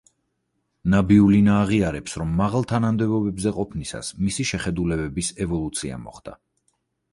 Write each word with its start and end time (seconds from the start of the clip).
ნაბიულინა 0.93 1.57
აღიარებს, 1.65 2.15
რომ 2.21 2.31
მაღალ 2.39 2.65
თანამდებობზე 2.73 3.55
ყოფნისას 3.59 4.11
მისი 4.25 4.49
შეხედულებების 4.55 5.33
ევოლუცია 5.49 6.03
მოხდა. 6.09 6.39